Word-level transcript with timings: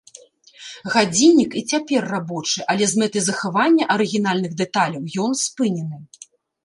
Гадзіннік 0.93 1.51
і 1.59 1.61
цяпер 1.73 2.07
рабочы, 2.13 2.63
але 2.75 2.85
з 2.93 3.03
мэтай 3.03 3.23
захавання 3.29 3.83
арыгінальных 3.97 4.51
дэталяў 4.63 5.03
ён 5.27 5.31
спынены. 5.47 6.05